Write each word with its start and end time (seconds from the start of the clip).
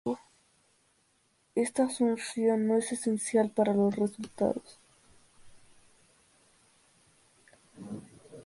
Sin 0.03 0.09
embargo, 0.15 0.19
esta 1.53 1.83
asunción 1.83 2.65
no 2.65 2.75
es 2.79 2.91
esencial 2.91 3.51
para 3.51 3.75
los 3.75 3.95
resultados. 3.95 4.79